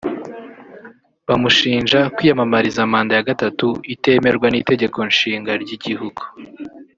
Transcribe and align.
bamushinja 1.27 1.99
kwiyamamariza 2.15 2.81
manda 2.91 3.13
ya 3.15 3.27
gatatu 3.29 3.67
itemerwa 3.93 4.47
n’Itegeko 4.49 4.97
Nshinga 5.11 5.51
ry’Igihugu 5.63 6.21